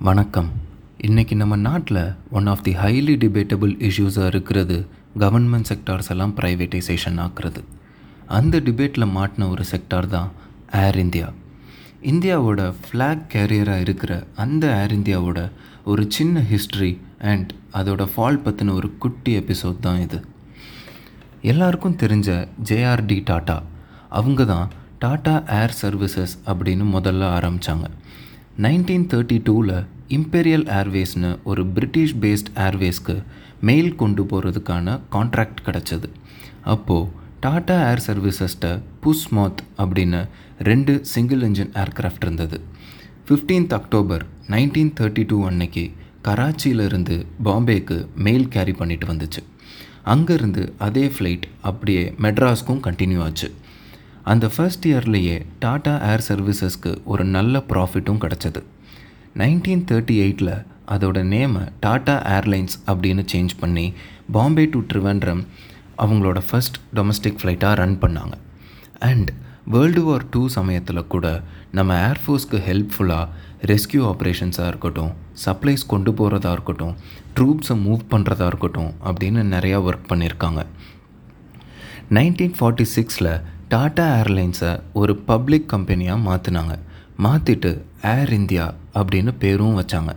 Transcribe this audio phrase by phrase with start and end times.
[0.00, 0.48] வணக்கம்.
[1.02, 4.86] இன்றைக்கி நம்ம நாட்டில் one of the highly debatable இஷ்யூஸாக இருக்கிறது
[5.18, 7.60] கவர்மெண்ட் செக்டார்ஸ் எல்லாம் ப்ரைவேட்டைசேஷன் ஆக்குறது.
[8.26, 10.30] அந்த டிபேட்டில் மாட்டின ஒரு செக்டார் தான்
[10.72, 11.32] ஏர் இந்தியா
[12.02, 15.52] இந்தியாவோட ஃப்ளாக் கேரியராக இருக்கிற அந்த ஏர் இந்தியாவோட
[15.84, 20.24] ஒரு சின்ன ஹிஸ்ட்ரி அண்ட் அதோட ஃபால் பற்றின ஒரு குட்டி எபிசோட் தான் இது.
[21.40, 23.62] எல்லாருக்கும் தெரிஞ்ச ஜேஆர்டி டாட்டா
[24.08, 24.70] அவங்க தான்
[25.00, 27.86] டாட்டா ஏர் சர்வீசஸ் அப்படின்னு முதல்ல ஆரம்பித்தாங்க
[28.62, 33.22] நைன்டீன் தேர்ட்டி டூவில் இம்பீரியல் ஏர்வேஸ்னு ஒரு பிரிட்டிஷ் பேஸ்ட் ஏர்வேஸ்க்கு
[33.60, 36.08] மெயில் கொண்டு போகிறதுக்கான கான்ட்ராக்ட் கிடச்சது.
[36.64, 37.08] அப்போது
[37.40, 38.68] டாடா ஏர் சர்வீசஸ்ட்ட
[39.02, 40.28] புஸ்மாத் அப்படின்னு
[40.58, 42.60] ரெண்டு சிங்கிள் இன்ஜின் ஏர்க்ராஃப்ட் இருந்தது.
[43.28, 45.90] Fifteenth October nineteen thirty two அன்னைக்கு
[46.24, 49.42] கராச்சியிலிருந்து பாம்பேக்கு மெயில் கேரி பண்ணிட்டு வந்துச்சு.
[50.06, 53.50] அங்கேருந்து அதே ஃப்ளைட் அப்படியே மெட்ராஸ்க்கும் கண்டினியூ ஆச்சு.
[54.32, 58.60] அந்த ஃபர்ஸ்ட் இயர்லேயே டாடா ஏர் சர்வீசஸ்க்கு ஒரு நல்ல ப்ராஃபிட்டும் கிடச்சிது.
[59.40, 60.54] நைன்டீன் தேர்ட்டி எயிட்டில்
[60.94, 63.86] அதோட நேமை டாடா ஏர்லைன்ஸ் அப்படின்னு சேஞ்ச் பண்ணி
[64.36, 65.42] பாம்பே டு ட்ரிவாண்ட்ரம்
[66.04, 68.34] அவங்களோட ஃபர்ஸ்ட் டொமஸ்டிக் ஃப்ளைட்டாக ரன் பண்ணாங்க.
[69.10, 69.30] அண்ட்
[69.74, 71.26] வேர்ல்டு வார் டூ சமயத்தில் கூட
[71.78, 73.28] நம்ம ஏர்ஃபோர்ஸ்க்கு ஹெல்ப்ஃபுல்லாக
[73.70, 75.12] ரெஸ்கியூ ஆப்ரேஷன்ஸாக இருக்கட்டும்
[75.44, 76.94] சப்ளைஸ் கொண்டு போகிறதா இருக்கட்டும்
[77.36, 80.62] ட்ரூப்ஸை மூவ் பண்ணுறதா இருக்கட்டும் அப்படின்னு நிறையா ஒர்க் பண்ணியிருக்காங்க.
[82.10, 83.32] நைன்டீன் ஃபார்ட்டி சிக்ஸில்
[83.74, 86.74] டாடா ஏர்லைன்ஸை ஒரு பப்ளிக் கம்பெனியாக மாற்றினாங்க
[87.24, 87.70] மாற்றிட்டு
[88.14, 88.64] ஏர் இந்தியா
[88.98, 90.12] அப்படின்னு பேரும் வச்சாங்க.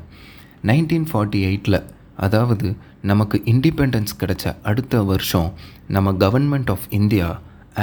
[0.70, 1.78] நைன்டீன் ஃபார்ட்டி எயிட்டில்
[2.26, 2.68] அதாவது
[3.12, 5.50] நமக்கு இண்டிபெண்டன்ஸ் கிடைச்ச அடுத்த வருஷம்
[5.96, 7.28] நம்ம கவர்மெண்ட் ஆஃப் இந்தியா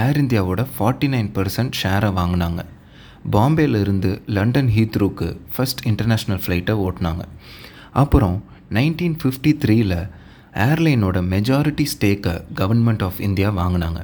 [0.02, 2.60] ஏர் இந்தியாவோட ஃபார்ட்டி நைன் பர்சன்ட் ஷேரை வாங்கினாங்க.
[3.36, 7.24] பாம்பேலேருந்து லண்டன் ஹீத்ரூக்கு ஃபஸ்ட் இன்டர்நேஷ்னல் ஃப்ளைட்டை ஓட்டினாங்க.
[8.02, 8.36] அப்புறம்
[8.78, 9.98] நைன்டீன் ஃபிஃப்டி த்ரீயில்
[10.68, 14.00] ஏர்லைனோட மெஜாரிட்டி ஸ்டேக்கை கவர்மெண்ட் ஆஃப் இந்தியா வாங்கினாங்க.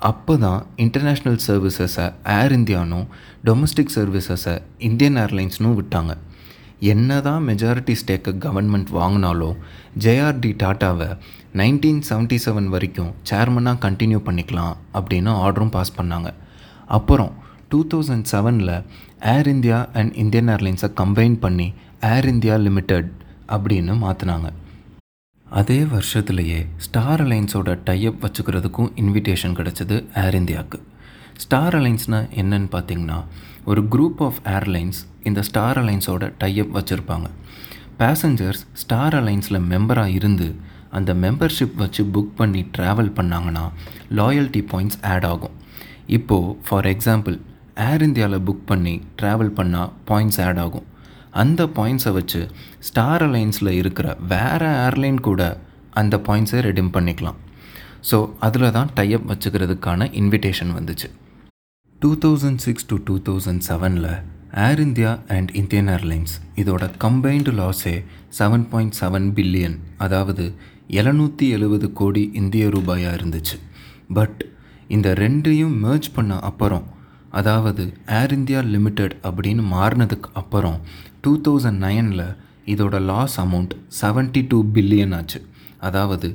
[0.00, 2.04] அப்போ தான் இன்டர்நேஷ்னல் சர்வீசஸை
[2.34, 3.06] ஏர் இந்தியானும்
[3.46, 4.54] டொமஸ்டிக் சர்வீசஸை
[4.88, 6.12] இந்தியன் ஏர்லைன்ஸ்னும் விட்டாங்க.
[6.92, 9.56] என்ன தான் மெஜாரிட்டி ஸ்டேக்கை கவர்மெண்ட் வாங்கினாலும்
[10.04, 11.08] ஜேஆர்டி டாட்டாவை
[11.60, 16.30] நைன்டீன் செவன்ட்டி செவன் வரைக்கும் சேர்மனாக கண்டினியூ பண்ணிக்கலாம் அப்படின்னு ஆர்டரும் பாஸ் பண்ணாங்க.
[16.98, 17.32] அப்புறம்
[17.72, 18.74] டூ தௌசண்ட் செவனில்
[19.34, 21.68] ஏர் இந்தியா அண்ட் இந்தியன் ஏர்லைன்ஸை கம்பைன் பண்ணி
[22.12, 23.10] ஏர் இந்தியா லிமிடெட்
[23.56, 24.48] அப்படின்னு மாற்றினாங்க
[25.50, 30.82] அதே வருஷத்துலேயே ஸ்டார் அலைன்ஸோட டைஅப் வச்சுக்கிறதுக்கும் இன்விடேஷன் கிடச்சிது ஏர் இந்தியாவுக்கு
[31.36, 33.24] ஸ்டார் அலைன்ஸ்னால் என்னன்னு பார்த்தீங்கன்னா
[33.64, 37.28] ஒரு குரூப் ஆஃப் ஏர்லைன்ஸ் இந்த ஸ்டார் அலைன்ஸோட டைஅப் வச்சுருப்பாங்க.
[37.98, 40.54] பேசஞ்சர்ஸ் ஸ்டார் அலைன்ஸில் மெம்பராக இருந்து
[40.90, 43.64] அந்த மெம்பர்ஷிப் வச்சு புக் பண்ணி ட்ராவல் பண்ணாங்கன்னா
[44.10, 45.56] லாயல்ட்டி பாயிண்ட்ஸ் ஆட் ஆகும்.
[46.06, 47.40] இப்போது ஃபார் எக்ஸாம்பிள்
[47.76, 50.86] ஏர் இந்தியாவில் புக் பண்ணி ட்ராவல் பண்ணால் பாயிண்ட்ஸ் ஆட் ஆகும்.
[51.42, 52.40] அந்த பாயிண்ட்ஸை வச்சு
[52.88, 55.42] ஸ்டார் அலைன்ஸில் இருக்கிற வேறு ஏர்லைன் கூட
[56.00, 57.38] அந்த பாயிண்ட்ஸை ரெடிம் பண்ணிக்கலாம்.
[58.10, 61.08] ஸோ அதில் தான் டைஅப் வச்சுக்கிறதுக்கான இன்விடேஷன் வந்துச்சு.
[62.02, 64.10] Two thousand six to two thousand செவனில்
[64.66, 67.96] air India and Indian airlines இதோட கம்பைன்டு லாஸே
[68.38, 70.44] செவன் பாயிண்ட் செவன் பில்லியன் அதாவது
[71.00, 73.56] எழுநூற்றி எழுபது கோடி இந்திய ரூபாயாக இருந்துச்சு.
[74.18, 74.38] பட்
[74.96, 76.86] இந்த ரெண்டையும் மேர்ஜ் பண்ண அப்புறம்
[77.30, 77.84] அதாவது
[78.18, 80.78] ஏர் இந்தியா லிமிடெட் அப்படின்னு மாறினதுக்கு அப்புறம்
[81.20, 82.26] டூ தௌசண்ட் நைனில்
[82.66, 85.40] இதோட loss amount seventy two billion ஆச்சு.
[85.78, 86.28] அதாவது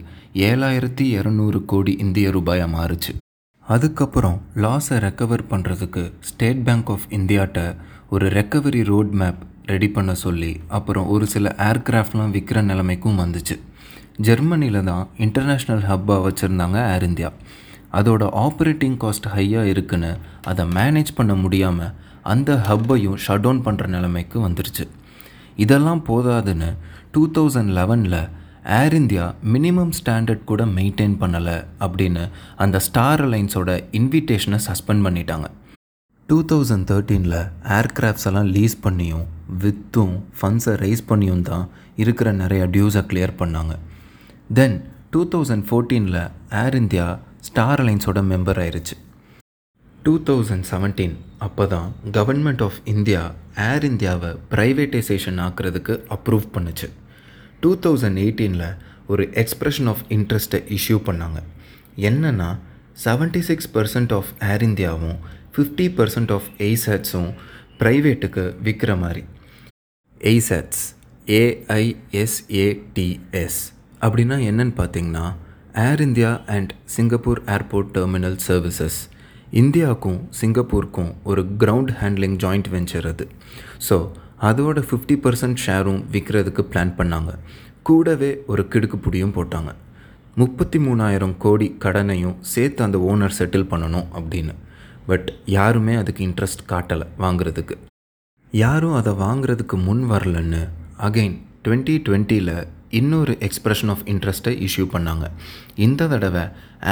[0.50, 3.12] ஏழாயிரத்தி இரநூறு கோடி இந்திய ரூபாயாக மாறுச்சு.
[3.66, 7.60] அதுக்கப்புறம் லாஸை ரெக்கவர் பண்ணுறதுக்கு ஸ்டேட் பேங்க் ஆஃப் இந்தியாட்ட
[8.10, 13.56] ஒரு ரெக்கவரி ரோட் மேப் ரெடி பண்ண சொல்லி அப்புறம் ஒரு சில ஏர்க்ராஃப்ட்லாம் விற்கிற நிலைமைக்கும் வந்துச்சு.
[14.18, 17.32] ஜெர்மனியில் தான் இன்டர்நேஷ்னல் ஹப்பாக வச்சுருந்தாங்க ஏர் இந்தியா
[18.00, 20.12] அதோட ஆப்ரேட்டிங் காஸ்ட் ஹையாக இருக்குன்னு
[20.52, 21.94] அதை மேனேஜ் பண்ண முடியாமல்
[22.34, 24.86] அந்த ஹப்பையும் ஷட் டவுன் பண்ணுற நிலைமைக்கு வந்துருச்சு.
[25.64, 26.70] இதெல்லாம் போதாதுன்னு
[27.16, 28.22] டூ தௌசண்ட் லெவனில்
[28.80, 32.24] ஏர் இந்தியா மினிமம் ஸ்டாண்டர்ட் கூட மெயின்டைன் பண்ணலை அப்படின்னு
[32.66, 35.48] அந்த ஸ்டார் அலைன்ஸோட இன்விடேஷனை சஸ்பெண்ட் பண்ணிட்டாங்க.
[36.30, 37.40] டூ தௌசண்ட் தேர்ட்டீனில்
[37.78, 39.26] ஏர்க்ராஃப்ட்ஸ் எல்லாம் லீஸ் பண்ணியும்
[39.64, 41.66] வித்தும் ஃபண்ட்ஸை ரைஸ் பண்ணியும் தான்
[42.04, 43.74] இருக்கிற நிறைய டியூஸை கிளியர் பண்ணாங்க.
[44.60, 44.78] தென்
[45.14, 46.22] டூ தௌசண்ட் ஃபோர்டீனில்
[46.62, 47.08] ஏர் இந்தியா
[47.48, 48.96] ஸ்டார் அலைன்ஸோட மெம்பர் ஆயிருச்சு.
[50.04, 51.16] டூ தௌசண்ட் செவன்டீன்
[51.46, 53.22] அப்போ தான் கவர்மெண்ட் ஆஃப் இந்தியா
[53.66, 56.88] ஏர் இந்தியாவை ப்ரைவேட்டைசேஷன் ஆக்கிறதுக்கு அப்ரூவ் பண்ணுச்சு.
[57.60, 58.78] டூ தௌசண்ட் எயிட்டீனில்
[59.08, 61.40] ஒரு எக்ஸ்ப்ரெஷன் ஆஃப் இன்ட்ரெஸ்ட்டை இஷ்யூ பண்ணாங்க.
[62.10, 62.50] என்னென்னா
[63.06, 65.18] seventy six percent of air இந்தியாவும்
[65.56, 67.32] ஃபிஃப்டி பர்சன்ட் ஆஃப் எய்சட்ஸும்
[67.80, 69.24] ப்ரைவேட்டுக்கு விற்கிற மாதிரி.
[70.32, 70.84] எய்சட்ஸ்
[71.42, 72.42] ஏஐஎஸ்ஏடிஎஸ்
[74.06, 75.26] அப்படின்னா என்னன்னு பார்த்தீங்கன்னா
[75.82, 78.98] air India and Singapore airport terminal services
[79.62, 83.26] இந்தியாவுக்கும் சிங்கப்பூருக்கும் ஒரு கிரவுண்ட் ஹேண்ட்லிங் ஜாயிண்ட் வெஞ்சர் அது.
[83.88, 83.96] ஸோ
[84.50, 87.32] அதோட ஃபிஃப்டி பர்சன்ட் ஷேரும் விற்கிறதுக்கு பிளான் பண்ணாங்க.
[87.82, 89.72] கூடவே ஒரு கிடுக்கு புடியும் போட்டாங்க.
[90.36, 94.56] முப்பத்தி மூணாயிரம் கோடி கடனையும் சேர்த்து அந்த ஓனர் செட்டில் பண்ணணும் அப்படின்னு.
[95.08, 97.78] பட் யாருமே அதுக்கு இன்ட்ரெஸ்ட் காட்டலை வாங்குறதுக்கு.
[98.52, 100.64] யாரும் அதை வாங்குறதுக்கு முன் வரலன்னு
[101.10, 101.38] அகெயின்
[101.68, 102.56] டுவெண்ட்டி டுவெண்ட்டியில்
[103.00, 105.26] இன்னொரு எக்ஸ்பிரஷன் ஆஃப் இன்ட்ரெஸ்ட்டை இஷ்யூ பண்ணாங்க.
[105.86, 106.44] இந்த தடவை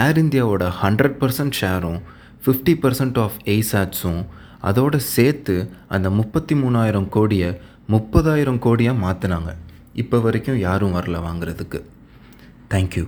[0.03, 1.99] ஏர் இந்தியாவோட ஹண்ட்ரட் பர்சன்ட் ஷேரும்
[2.45, 4.21] ஃபிஃப்டி பர்சன்ட் ஆஃப் எய்சாட்ஸும்
[4.69, 5.55] அதோடு சேர்த்து
[5.95, 7.49] அந்த முப்பத்தி மூணாயிரம் கோடியை
[7.89, 9.51] முப்பதாயிரம் கோடியாக மாற்றினாங்க
[10.01, 11.79] இப்போ வரைக்கும் யாரும் வரல வாங்குறதுக்கு.
[12.73, 13.05] தேங்க்யூ